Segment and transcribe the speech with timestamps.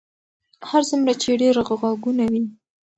[0.69, 2.43] هر څومره چې ډېر غږونه وي.